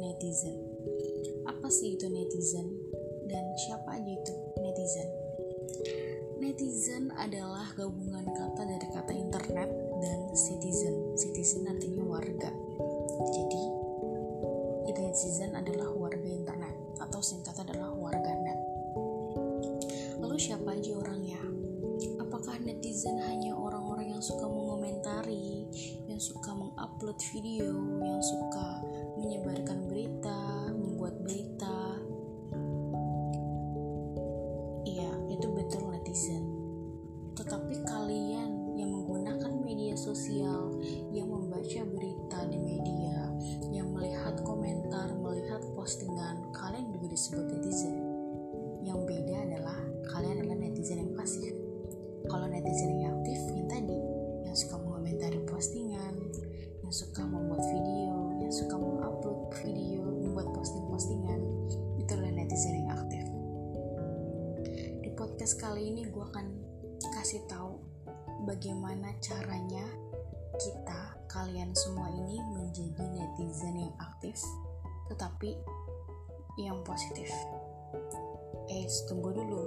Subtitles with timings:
[0.00, 0.56] netizen.
[1.44, 2.64] Apa sih itu netizen?
[3.28, 4.32] Dan siapa aja itu
[4.64, 5.08] netizen?
[6.40, 9.68] Netizen adalah gabungan kata dari kata internet
[10.00, 11.20] dan citizen.
[11.20, 12.48] Citizen artinya warga.
[13.28, 13.64] Jadi,
[14.88, 18.60] netizen adalah warga internet atau singkat adalah warga net.
[20.16, 21.44] Lalu siapa aja orangnya?
[22.24, 25.68] Apakah netizen hanya orang-orang yang suka mengomentari,
[26.22, 28.78] suka mengupload video, yang suka
[29.18, 31.98] menyebarkan berita, membuat berita.
[34.86, 36.46] Iya, itu betul netizen.
[37.34, 40.78] Tetapi kalian yang menggunakan media sosial,
[41.10, 43.18] yang membaca berita di media,
[43.74, 47.98] yang melihat komentar, melihat postingan, kalian juga disebut netizen.
[48.86, 49.78] Yang beda adalah
[50.14, 51.50] kalian adalah netizen yang pasif.
[52.30, 53.18] Kalau netizen yang
[65.42, 66.54] podcast kali ini gue akan
[67.18, 67.82] kasih tahu
[68.46, 69.82] bagaimana caranya
[70.54, 74.38] kita, kalian semua ini menjadi netizen yang aktif,
[75.10, 75.58] tetapi
[76.62, 77.26] yang positif.
[78.70, 79.62] Eh, tunggu dulu.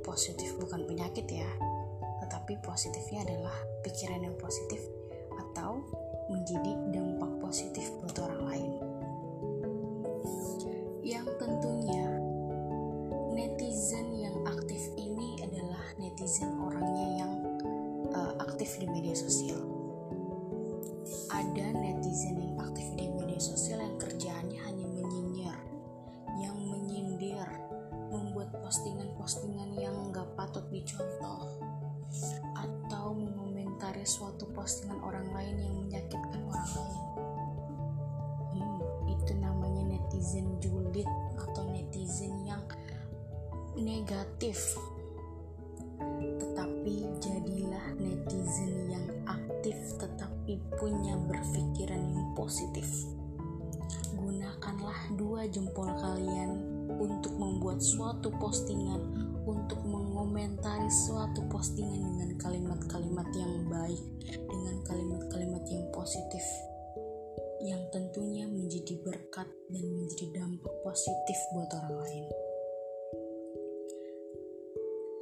[0.00, 1.52] Positif bukan penyakit ya,
[2.24, 3.52] tetapi positifnya adalah
[3.84, 4.80] pikiran yang positif
[18.80, 19.60] di media sosial.
[21.28, 25.56] Ada netizen yang aktif di media sosial yang kerjaannya hanya menyinyir,
[26.40, 27.44] yang menyindir,
[28.08, 31.60] membuat postingan-postingan yang nggak patut dicontoh,
[32.56, 37.04] atau mengomentari suatu postingan orang lain yang menyakitkan orang lain.
[38.56, 38.80] Hmm,
[39.12, 42.64] itu namanya netizen julid atau netizen yang
[43.76, 44.56] negatif.
[46.40, 46.96] Tetapi
[50.50, 52.86] tetapi punya berpikiran yang positif.
[54.18, 56.58] Gunakanlah dua jempol kalian
[56.98, 58.98] untuk membuat suatu postingan,
[59.46, 66.42] untuk mengomentari suatu postingan dengan kalimat-kalimat yang baik, dengan kalimat-kalimat yang positif,
[67.62, 72.26] yang tentunya menjadi berkat dan menjadi dampak positif buat orang lain.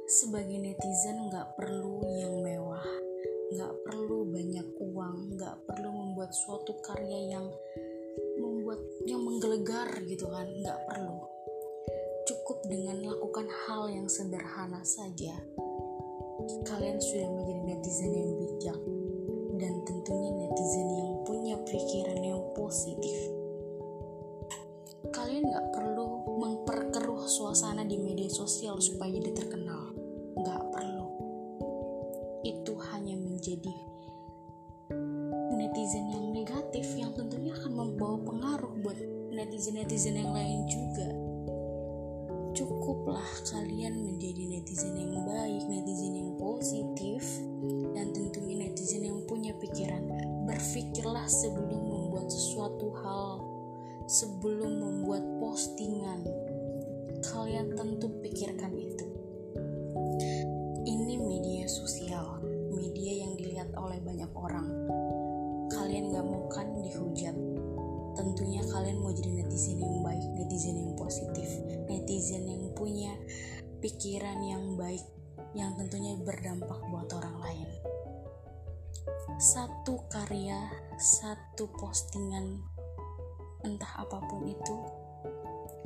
[0.09, 3.08] Sebagai netizen nggak perlu yang mewah,
[3.49, 7.45] nggak perlu banyak uang, nggak perlu membuat suatu karya yang
[8.37, 8.77] membuat
[9.09, 11.25] yang menggelegar gitu kan, nggak perlu.
[12.29, 15.33] Cukup dengan lakukan hal yang sederhana saja.
[16.69, 18.79] Kalian sudah menjadi netizen yang bijak
[19.57, 23.17] dan tentunya netizen yang punya pikiran yang positif.
[25.09, 29.88] Kalian nggak perlu memperkeruh suasana di media sosial supaya jadi terkenal.
[33.59, 33.75] Menjadi
[35.51, 38.95] netizen yang negatif yang tentunya akan membawa pengaruh buat
[39.35, 41.07] netizen-netizen yang lain juga.
[42.55, 47.19] Cukuplah kalian menjadi netizen yang baik, netizen yang positif,
[47.91, 50.07] dan tentunya netizen yang punya pikiran.
[50.47, 53.43] Berpikirlah sebelum membuat sesuatu hal,
[54.07, 56.23] sebelum membuat postingan.
[57.27, 59.08] Kalian tentu pikirkan itu.
[64.37, 64.67] Orang.
[65.69, 67.35] Kalian gak mau kan dihujat?
[68.17, 71.47] Tentunya kalian mau jadi netizen yang baik, netizen yang positif,
[71.87, 73.15] netizen yang punya
[73.79, 75.05] pikiran yang baik,
[75.55, 77.69] yang tentunya berdampak buat orang lain.
[79.39, 80.67] Satu karya,
[80.99, 82.59] satu postingan,
[83.63, 84.75] entah apa pun itu,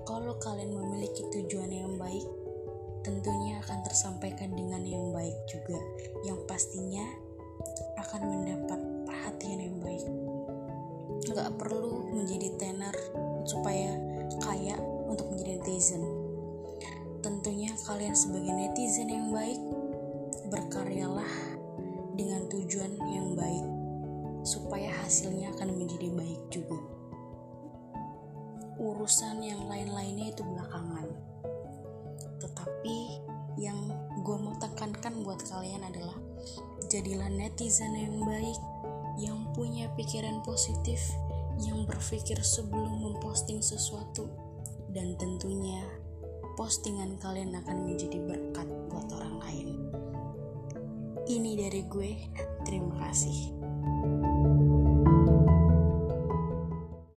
[0.09, 2.25] kalau kalian memiliki tujuan yang baik,
[3.05, 5.77] tentunya akan tersampaikan dengan yang baik juga,
[6.25, 7.05] yang pastinya
[8.03, 10.05] akan mendapat perhatian yang baik.
[11.31, 12.95] Gak perlu menjadi tenar
[13.47, 13.95] supaya
[14.43, 14.75] kaya
[15.07, 16.03] untuk menjadi netizen.
[17.23, 19.59] Tentunya kalian sebagai netizen yang baik,
[20.51, 21.31] berkaryalah
[22.19, 23.65] dengan tujuan yang baik,
[24.43, 26.77] supaya hasilnya akan menjadi baik juga.
[28.75, 31.07] Urusan yang lain-lainnya itu belakangan.
[32.43, 32.97] Tetapi
[33.55, 33.79] yang
[34.27, 36.17] gue mau tekankan buat kalian adalah
[36.93, 38.59] jadilah netizen yang baik,
[39.17, 41.01] yang punya pikiran positif,
[41.57, 44.29] yang berpikir sebelum memposting sesuatu,
[44.93, 45.81] dan tentunya
[46.53, 49.67] postingan kalian akan menjadi berkat buat orang lain.
[51.25, 52.11] Ini dari gue,
[52.61, 53.62] terima kasih.